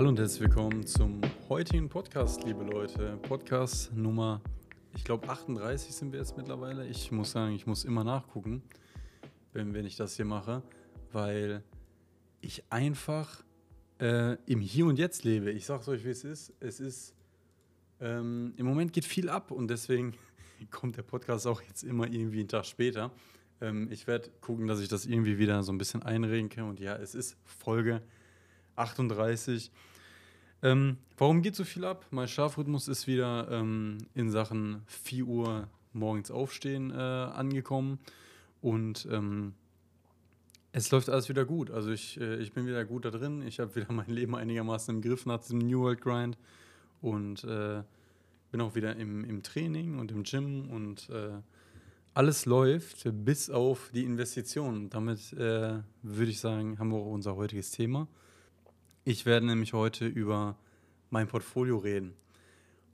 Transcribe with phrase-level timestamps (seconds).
[0.00, 1.20] Hallo und herzlich willkommen zum
[1.50, 3.18] heutigen Podcast, liebe Leute.
[3.22, 4.40] Podcast Nummer,
[4.96, 6.86] ich glaube 38 sind wir jetzt mittlerweile.
[6.86, 8.62] Ich muss sagen, ich muss immer nachgucken,
[9.52, 10.62] wenn, wenn ich das hier mache,
[11.12, 11.62] weil
[12.40, 13.44] ich einfach
[14.00, 15.50] äh, im Hier und Jetzt lebe.
[15.50, 16.54] Ich sage es euch, wie es ist.
[16.60, 17.14] Es ist,
[18.00, 20.14] ähm, im Moment geht viel ab und deswegen
[20.70, 23.10] kommt der Podcast auch jetzt immer irgendwie einen Tag später.
[23.60, 26.96] Ähm, ich werde gucken, dass ich das irgendwie wieder so ein bisschen einrenke und ja,
[26.96, 28.02] es ist Folge
[28.76, 29.70] 38.
[30.62, 32.06] Ähm, warum geht so viel ab?
[32.10, 37.98] Mein Schlafrhythmus ist wieder ähm, in Sachen 4 Uhr morgens aufstehen äh, angekommen
[38.60, 39.54] und ähm,
[40.72, 41.70] es läuft alles wieder gut.
[41.70, 43.42] Also ich, äh, ich bin wieder gut da drin.
[43.42, 46.38] Ich habe wieder mein Leben einigermaßen im Griff nach diesem New World Grind
[47.00, 47.82] und äh,
[48.50, 51.40] bin auch wieder im, im Training und im Gym und äh,
[52.12, 54.90] alles läuft bis auf die Investitionen.
[54.90, 58.08] Damit äh, würde ich sagen, haben wir auch unser heutiges Thema.
[59.04, 60.56] Ich werde nämlich heute über
[61.10, 62.14] mein Portfolio reden.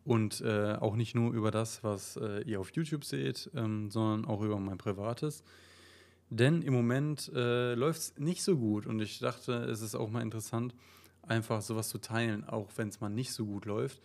[0.04, 4.24] Und äh, auch nicht nur über das, was äh, ihr auf YouTube seht, ähm, sondern
[4.24, 5.42] auch über mein privates.
[6.30, 10.10] Denn im Moment äh, läuft es nicht so gut und ich dachte, es ist auch
[10.10, 10.74] mal interessant,
[11.26, 14.00] einfach sowas zu teilen, auch wenn es mal nicht so gut läuft.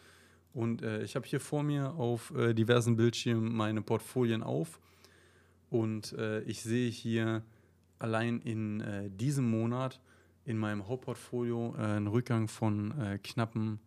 [0.54, 4.80] Und äh, ich habe hier vor mir auf äh, diversen Bildschirmen meine Portfolien auf
[5.72, 7.44] und äh, ich sehe hier
[7.98, 10.02] allein in äh, diesem Monat
[10.44, 13.80] in meinem Hauptportfolio äh, einen Rückgang von knappen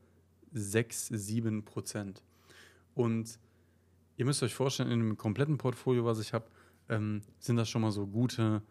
[0.52, 2.22] 6, 7 Prozent.
[2.94, 3.38] Und
[4.16, 6.46] ihr müsst euch vorstellen, in dem kompletten Portfolio, was ich habe,
[6.88, 8.62] ähm, sind das schon mal so gute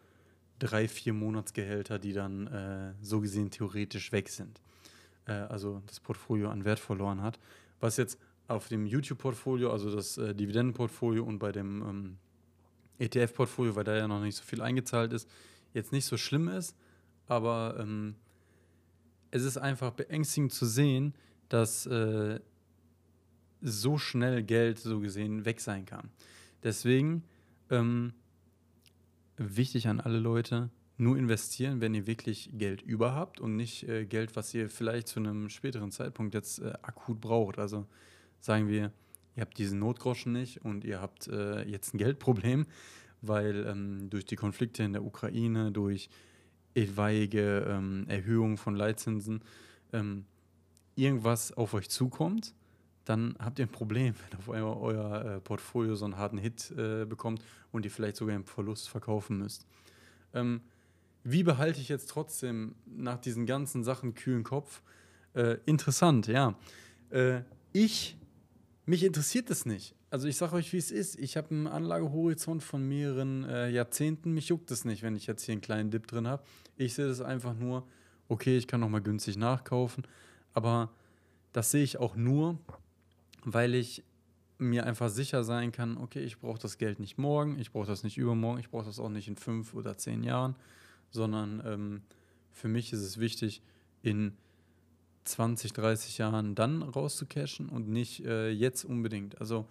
[0.60, 4.62] drei, vier Monatsgehälter, die dann äh, so gesehen theoretisch weg sind.
[5.26, 7.40] Äh, also das Portfolio an Wert verloren hat.
[7.80, 12.18] Was jetzt auf dem YouTube-Portfolio, also das äh, Dividendenportfolio und bei dem ähm,
[13.00, 15.30] ETF-Portfolio, weil da ja noch nicht so viel eingezahlt ist,
[15.74, 16.76] jetzt nicht so schlimm ist,
[17.28, 18.16] aber ähm,
[19.32, 21.16] es ist einfach beängstigend zu sehen,
[21.50, 22.40] dass äh,
[23.62, 26.10] so schnell Geld so gesehen weg sein kann.
[26.64, 27.24] Deswegen
[27.70, 28.14] ähm,
[29.50, 34.06] wichtig an alle Leute, nur investieren, wenn ihr wirklich Geld über habt und nicht äh,
[34.06, 37.58] Geld, was ihr vielleicht zu einem späteren Zeitpunkt jetzt äh, akut braucht.
[37.58, 37.88] Also
[38.40, 38.92] sagen wir,
[39.36, 42.68] ihr habt diesen Notgroschen nicht und ihr habt äh, jetzt ein Geldproblem,
[43.22, 46.10] weil ähm, durch die Konflikte in der Ukraine, durch
[46.76, 49.42] etwaige ähm, Erhöhungen von Leitzinsen
[49.94, 50.26] ähm,
[50.96, 52.54] irgendwas auf euch zukommt
[53.06, 56.72] dann habt ihr ein Problem, wenn auf einmal euer äh, Portfolio so einen harten Hit
[56.72, 59.66] äh, bekommt und ihr vielleicht sogar im Verlust verkaufen müsst.
[60.34, 60.62] Ähm,
[61.24, 64.82] wie behalte ich jetzt trotzdem nach diesen ganzen Sachen kühlen Kopf?
[65.34, 66.56] Äh, interessant, ja.
[67.12, 67.42] Äh,
[67.72, 68.18] ich,
[68.86, 69.96] mich interessiert das nicht.
[70.10, 71.18] Also ich sage euch, wie es ist.
[71.18, 74.32] Ich habe einen Anlagehorizont von mehreren äh, Jahrzehnten.
[74.32, 76.44] Mich juckt es nicht, wenn ich jetzt hier einen kleinen Dip drin habe.
[76.76, 77.88] Ich sehe das einfach nur,
[78.28, 80.04] okay, ich kann noch mal günstig nachkaufen.
[80.54, 80.92] Aber
[81.52, 82.60] das sehe ich auch nur,
[83.46, 84.04] weil ich
[84.58, 88.04] mir einfach sicher sein kann, okay, ich brauche das Geld nicht morgen, ich brauche das
[88.04, 90.56] nicht übermorgen, ich brauche das auch nicht in fünf oder zehn Jahren,
[91.10, 92.02] sondern ähm,
[92.52, 93.62] für mich ist es wichtig,
[94.02, 94.38] in
[95.26, 99.40] 20, 30 Jahren dann rauszucashen und nicht äh, jetzt unbedingt.
[99.40, 99.66] Also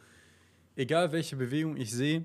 [0.76, 2.24] egal welche Bewegung ich sehe,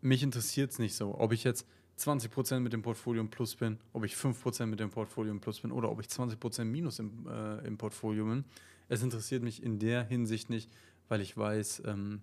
[0.00, 1.66] mich interessiert es nicht so, ob ich jetzt
[1.98, 5.60] 20% mit dem Portfolio im Plus bin, ob ich 5% mit dem Portfolio im Plus
[5.60, 8.44] bin oder ob ich 20% Minus im, äh, im Portfolio bin.
[8.88, 10.70] Es interessiert mich in der Hinsicht nicht,
[11.08, 12.22] weil ich weiß, ähm,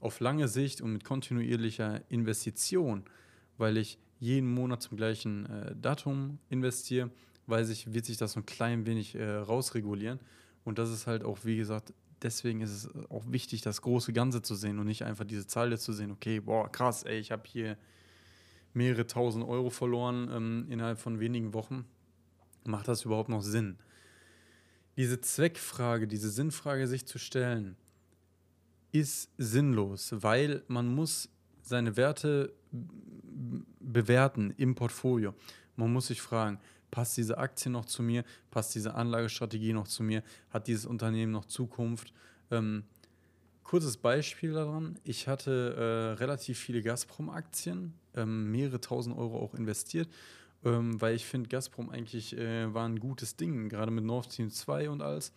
[0.00, 3.04] auf lange Sicht und mit kontinuierlicher Investition,
[3.58, 7.10] weil ich jeden Monat zum gleichen äh, Datum investiere,
[7.46, 10.20] weiß ich, wird sich das so ein klein wenig äh, rausregulieren.
[10.64, 14.42] Und das ist halt auch, wie gesagt, deswegen ist es auch wichtig, das große Ganze
[14.42, 17.42] zu sehen und nicht einfach diese Zahl zu sehen, okay, boah, krass, ey, ich habe
[17.46, 17.76] hier
[18.72, 21.84] mehrere tausend Euro verloren ähm, innerhalb von wenigen Wochen.
[22.64, 23.78] Macht das überhaupt noch Sinn?
[24.96, 27.76] Diese Zweckfrage, diese Sinnfrage sich zu stellen,
[28.92, 31.28] ist sinnlos, weil man muss
[31.62, 32.52] seine Werte
[33.80, 35.34] bewerten im Portfolio.
[35.76, 36.58] Man muss sich fragen,
[36.90, 38.24] passt diese Aktie noch zu mir?
[38.50, 40.22] Passt diese Anlagestrategie noch zu mir?
[40.50, 42.12] Hat dieses Unternehmen noch Zukunft?
[42.50, 42.84] Ähm,
[43.62, 44.98] kurzes Beispiel daran.
[45.04, 50.08] Ich hatte äh, relativ viele Gazprom-Aktien, ähm, mehrere tausend Euro auch investiert
[50.64, 54.50] ähm, weil ich finde, Gazprom eigentlich äh, war ein gutes Ding, gerade mit Nord Stream
[54.50, 55.32] 2 und alles.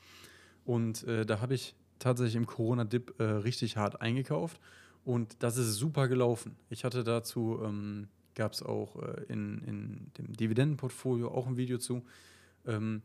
[0.66, 4.60] Und äh, da habe ich tatsächlich im Corona-Dip äh, richtig hart eingekauft
[5.06, 6.56] und das ist super gelaufen.
[6.70, 11.78] Ich hatte dazu, ähm, gab es auch äh, in, in dem Dividendenportfolio auch ein Video
[11.78, 12.04] zu.
[12.66, 13.02] Ähm,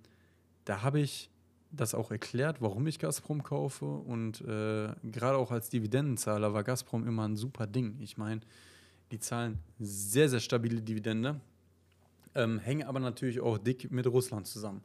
[0.64, 1.30] da habe ich
[1.70, 3.84] das auch erklärt, warum ich Gazprom kaufe.
[3.84, 7.98] Und äh, gerade auch als Dividendenzahler war Gazprom immer ein super Ding.
[8.00, 8.40] Ich meine,
[9.10, 11.40] die zahlen sehr, sehr stabile Dividende,
[12.38, 14.82] ähm, hängen aber natürlich auch dick mit Russland zusammen.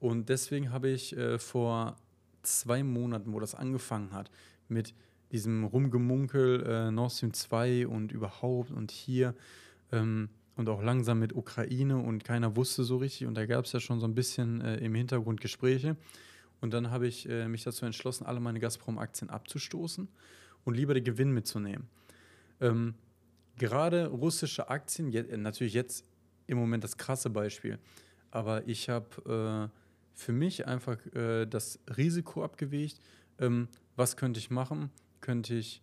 [0.00, 1.96] Und deswegen habe ich äh, vor
[2.42, 4.30] zwei Monaten, wo das angefangen hat,
[4.68, 4.94] mit
[5.30, 9.34] diesem Rumgemunkel äh, Nord Stream 2 und überhaupt und hier
[9.92, 13.72] ähm, und auch langsam mit Ukraine und keiner wusste so richtig und da gab es
[13.72, 15.96] ja schon so ein bisschen äh, im Hintergrund Gespräche.
[16.60, 20.08] Und dann habe ich äh, mich dazu entschlossen, alle meine Gazprom-Aktien abzustoßen
[20.64, 21.88] und lieber den Gewinn mitzunehmen.
[22.60, 22.94] Ähm,
[23.56, 26.04] gerade russische Aktien, je, natürlich jetzt
[26.50, 27.78] im Moment das krasse Beispiel,
[28.30, 29.78] aber ich habe äh,
[30.14, 33.00] für mich einfach äh, das Risiko abgewegt.
[33.38, 34.90] Ähm, was könnte ich machen?
[35.20, 35.82] Könnte ich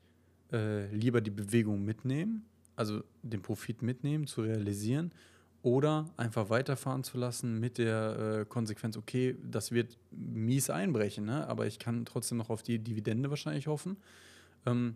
[0.51, 2.45] äh, lieber die Bewegung mitnehmen
[2.77, 5.11] also den Profit mitnehmen, zu realisieren
[5.63, 11.45] oder einfach weiterfahren zu lassen mit der äh, Konsequenz, okay, das wird mies einbrechen, ne?
[11.47, 13.97] aber ich kann trotzdem noch auf die Dividende wahrscheinlich hoffen.
[14.65, 14.95] Ähm,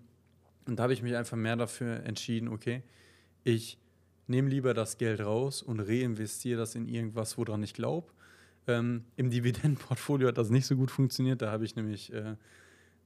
[0.67, 2.83] und da habe ich mich einfach mehr dafür entschieden, okay,
[3.43, 3.79] ich
[4.31, 8.11] nehme lieber das Geld raus und reinvestiere das in irgendwas, woran ich glaube.
[8.67, 11.41] Ähm, Im Dividendenportfolio hat das nicht so gut funktioniert.
[11.41, 12.35] Da habe ich nämlich äh,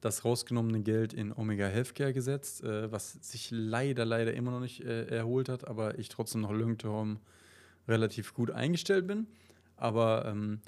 [0.01, 4.81] das rausgenommene Geld in Omega Healthcare gesetzt, äh, was sich leider, leider immer noch nicht
[4.81, 7.19] äh, erholt hat, aber ich trotzdem noch Long-Term
[7.87, 9.27] relativ gut eingestellt bin.
[9.77, 10.59] Aber ähm,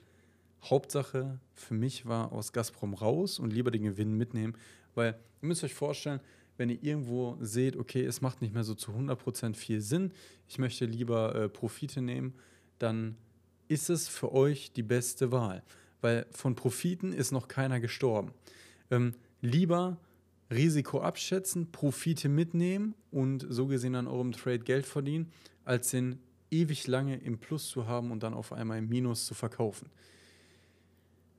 [0.64, 4.56] Hauptsache für mich war aus Gazprom raus und lieber den Gewinn mitnehmen,
[4.96, 6.20] weil ihr müsst euch vorstellen,
[6.58, 10.12] wenn ihr irgendwo seht, okay, es macht nicht mehr so zu 100% viel Sinn,
[10.48, 12.34] ich möchte lieber äh, Profite nehmen,
[12.80, 13.16] dann
[13.68, 15.64] ist es für euch die beste Wahl,
[16.02, 18.32] weil von Profiten ist noch keiner gestorben.
[18.92, 19.98] Ähm, lieber
[20.50, 25.32] Risiko abschätzen, Profite mitnehmen und so gesehen an eurem Trade Geld verdienen,
[25.66, 26.20] als den
[26.50, 29.90] ewig lange im Plus zu haben und dann auf einmal im Minus zu verkaufen.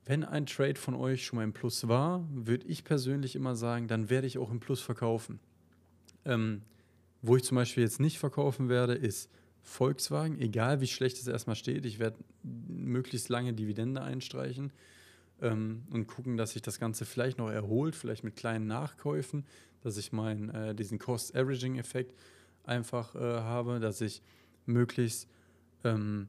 [0.09, 3.89] Wenn ein Trade von euch schon mal im Plus war, würde ich persönlich immer sagen,
[3.89, 5.39] dann werde ich auch im Plus verkaufen.
[6.25, 6.63] Ähm,
[7.21, 11.57] wo ich zum Beispiel jetzt nicht verkaufen werde, ist Volkswagen, egal wie schlecht es erstmal
[11.57, 11.85] steht.
[11.85, 14.73] Ich werde möglichst lange Dividende einstreichen
[15.43, 19.45] ähm, und gucken, dass sich das Ganze vielleicht noch erholt, vielleicht mit kleinen Nachkäufen,
[19.83, 22.19] dass ich meinen äh, diesen Cost-Averaging-Effekt
[22.65, 24.23] einfach äh, habe, dass ich
[24.65, 25.29] möglichst
[25.85, 26.29] ähm,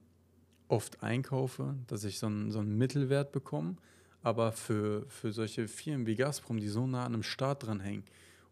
[0.70, 3.76] oft einkaufe, dass ich so einen, so einen Mittelwert bekomme.
[4.22, 8.04] Aber für, für solche Firmen wie Gazprom, die so nah an einem Staat dranhängen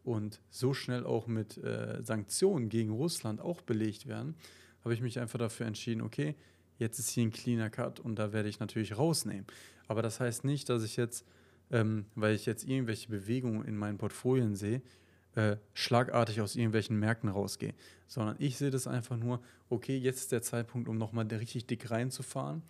[0.04, 4.36] und so schnell auch mit äh, Sanktionen gegen Russland auch belegt werden,
[4.84, 6.36] habe ich mich einfach dafür entschieden, okay,
[6.80, 9.46] jetzt ist hier ein cleaner Cut und da werde ich natürlich rausnehmen.
[9.88, 11.26] Aber das heißt nicht, dass ich jetzt,
[11.72, 14.82] ähm, weil ich jetzt irgendwelche Bewegungen in meinen Portfolien sehe,
[15.38, 17.76] äh, schlagartig aus irgendwelchen Märkten rausgehe,
[18.08, 19.40] sondern ich sehe das einfach nur,
[19.70, 22.64] okay, jetzt ist der Zeitpunkt, um nochmal richtig dick reinzufahren,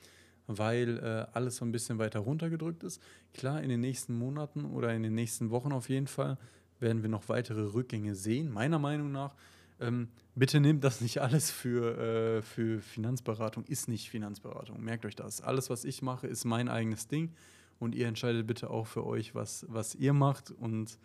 [0.47, 3.01] weil äh, alles so ein bisschen weiter runtergedrückt ist.
[3.33, 6.37] Klar, in den nächsten Monaten oder in den nächsten Wochen auf jeden Fall
[6.81, 9.33] werden wir noch weitere Rückgänge sehen, meiner Meinung nach.
[9.79, 14.83] Ähm, bitte nehmt das nicht alles für, äh, für Finanzberatung, ist nicht Finanzberatung.
[14.83, 15.39] Merkt euch das.
[15.39, 17.31] Alles, was ich mache, ist mein eigenes Ding
[17.79, 20.51] und ihr entscheidet bitte auch für euch, was, was ihr macht.
[20.51, 20.99] Und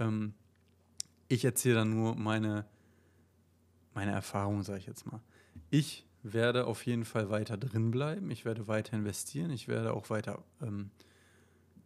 [0.00, 0.34] ähm,
[1.30, 2.66] ich erzähle dann nur meine,
[3.94, 5.20] meine Erfahrungen, sage ich jetzt mal.
[5.70, 8.30] Ich werde auf jeden Fall weiter drin bleiben.
[8.32, 9.52] Ich werde weiter investieren.
[9.52, 10.90] Ich werde auch weiter ähm,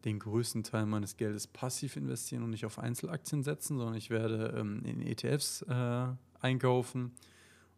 [0.07, 4.55] den größten Teil meines Geldes passiv investieren und nicht auf Einzelaktien setzen, sondern ich werde
[4.59, 6.07] ähm, in ETFs äh,
[6.41, 7.13] einkaufen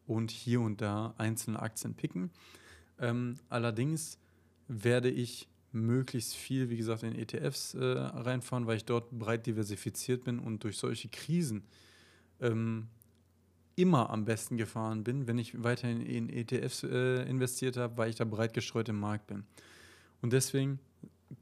[0.06, 2.30] und hier und da einzelne Aktien picken.
[3.00, 4.20] Ähm, allerdings
[4.68, 10.24] werde ich möglichst viel, wie gesagt, in ETFs äh, reinfahren, weil ich dort breit diversifiziert
[10.24, 11.64] bin und durch solche Krisen
[12.40, 12.88] ähm,
[13.76, 18.16] immer am besten gefahren bin, wenn ich weiterhin in ETFs äh, investiert habe, weil ich
[18.16, 19.44] da breit gestreut im Markt bin.
[20.22, 20.80] Und deswegen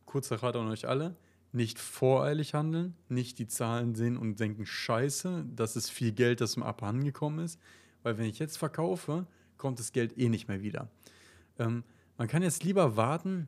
[0.04, 1.16] kurzer Rat an euch alle,
[1.52, 6.56] nicht voreilig handeln, nicht die Zahlen sehen und denken, scheiße, das ist viel Geld, das
[6.56, 7.60] mir abhanden gekommen ist,
[8.02, 9.26] weil wenn ich jetzt verkaufe,
[9.56, 10.88] kommt das Geld eh nicht mehr wieder.
[11.58, 11.84] Ähm,
[12.18, 13.46] man kann jetzt lieber warten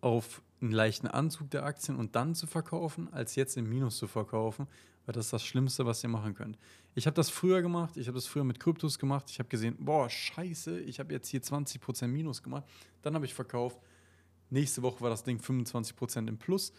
[0.00, 4.06] auf einen leichten Anzug der Aktien und dann zu verkaufen, als jetzt im Minus zu
[4.06, 4.66] verkaufen,
[5.06, 6.58] weil das ist das Schlimmste, was ihr machen könnt.
[6.94, 9.76] Ich habe das früher gemacht, ich habe das früher mit Kryptos gemacht, ich habe gesehen,
[9.78, 12.64] boah, scheiße, ich habe jetzt hier 20% Minus gemacht,
[13.02, 13.78] dann habe ich verkauft,
[14.50, 16.72] Nächste Woche war das Ding 25% im Plus.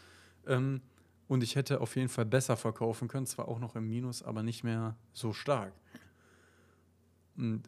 [0.45, 0.81] Ähm,
[1.27, 4.43] und ich hätte auf jeden Fall besser verkaufen können, zwar auch noch im Minus, aber
[4.43, 5.73] nicht mehr so stark.
[7.37, 7.63] Und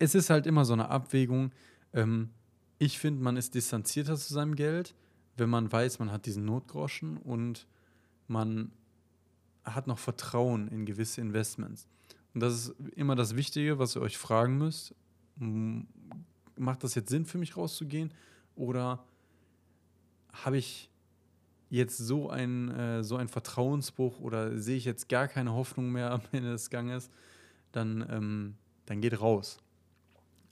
[0.00, 1.52] es ist halt immer so eine Abwägung.
[1.92, 2.30] Ähm,
[2.78, 4.94] ich finde, man ist distanzierter zu seinem Geld,
[5.36, 7.66] wenn man weiß, man hat diesen Notgroschen und
[8.28, 8.72] man
[9.64, 11.88] hat noch Vertrauen in gewisse Investments.
[12.34, 14.94] Und das ist immer das Wichtige, was ihr euch fragen müsst.
[16.56, 18.12] Macht das jetzt Sinn für mich rauszugehen?
[18.54, 19.04] Oder
[20.32, 20.90] habe ich
[21.68, 26.10] jetzt so ein, äh, so ein Vertrauensbruch oder sehe ich jetzt gar keine Hoffnung mehr
[26.12, 27.10] am Ende des Ganges,
[27.72, 28.54] dann, ähm,
[28.86, 29.58] dann geht raus.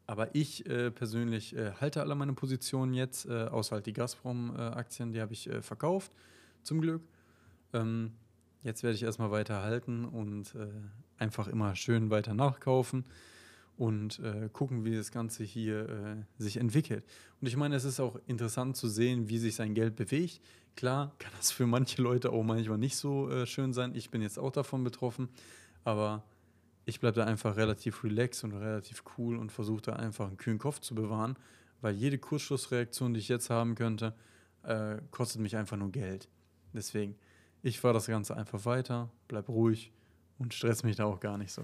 [0.07, 5.13] Aber ich äh, persönlich äh, halte alle meine Positionen jetzt, äh, außer halt die Gazprom-Aktien,
[5.13, 6.13] die habe ich äh, verkauft,
[6.63, 7.03] zum Glück.
[7.73, 8.13] Ähm,
[8.63, 10.69] jetzt werde ich erstmal weiter halten und äh,
[11.17, 13.05] einfach immer schön weiter nachkaufen
[13.79, 17.05] und äh, gucken, wie das Ganze hier sich entwickelt.
[17.41, 20.41] Und ich meine, es ist auch interessant zu sehen, wie sich sein Geld bewegt.
[20.77, 23.95] Klar kann das für manche Leute auch manchmal nicht so schön sein.
[23.95, 25.29] Ich bin jetzt auch davon betroffen,
[25.83, 26.23] aber
[26.87, 30.59] ich bleibe da einfach relativ relaxed und relativ cool und versuche da einfach einen kühlen
[30.59, 31.37] Kopf zu bewahren,
[31.81, 34.15] weil jede Kurzschlussreaktion, die ich jetzt haben könnte,
[34.63, 36.29] äh, kostet mich einfach nur Geld.
[36.73, 37.17] Deswegen,
[37.63, 39.93] ich fahre das Ganze einfach weiter, bleib ruhig
[40.39, 41.63] und stress mich da auch gar nicht so.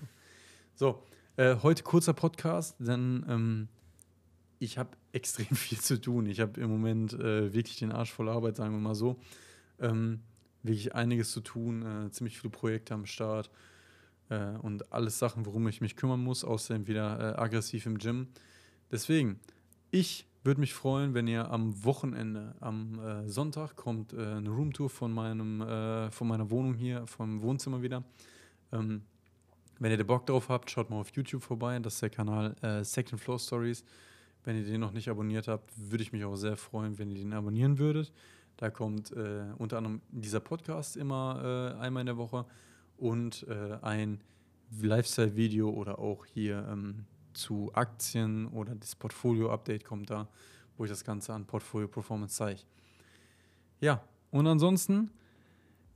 [0.74, 1.02] So,
[1.36, 3.68] äh, heute kurzer Podcast, denn ähm,
[4.58, 6.26] ich habe extrem viel zu tun.
[6.26, 9.20] Ich habe im Moment äh, wirklich den Arsch voll Arbeit, sagen wir mal so.
[9.78, 10.20] Ähm,
[10.62, 13.50] wirklich einiges zu tun, äh, ziemlich viele Projekte am Start
[14.30, 18.28] äh, und alles Sachen, worum ich mich kümmern muss, außerdem wieder äh, aggressiv im Gym.
[18.90, 19.38] Deswegen,
[19.90, 25.12] ich würde mich freuen, wenn ihr am Wochenende, am äh, Sonntag kommt eine Roomtour von
[25.12, 28.02] meinem, von meiner Wohnung hier, vom Wohnzimmer wieder.
[28.72, 29.02] Ähm,
[29.80, 31.78] wenn ihr da Bock drauf habt, schaut mal auf YouTube vorbei.
[31.78, 33.82] Das ist der Kanal äh, Second Floor Stories.
[34.44, 37.16] Wenn ihr den noch nicht abonniert habt, würde ich mich auch sehr freuen, wenn ihr
[37.16, 38.12] den abonnieren würdet.
[38.58, 42.44] Da kommt äh, unter anderem dieser Podcast immer äh, einmal in der Woche
[43.00, 44.20] und äh, ein
[44.80, 50.28] Lifestyle-Video oder auch hier ähm, zu Aktien oder das Portfolio-Update kommt da,
[50.76, 52.60] wo ich das Ganze an Portfolio-Performance zeige.
[53.80, 55.10] Ja, und ansonsten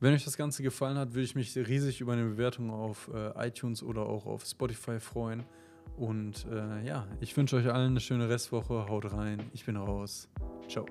[0.05, 3.49] wenn euch das Ganze gefallen hat, würde ich mich riesig über eine Bewertung auf äh,
[3.49, 5.45] iTunes oder auch auf Spotify freuen.
[5.97, 8.87] Und äh, ja, ich wünsche euch allen eine schöne Restwoche.
[8.87, 9.39] Haut rein.
[9.55, 10.29] Ich bin raus.
[10.69, 10.85] Ciao.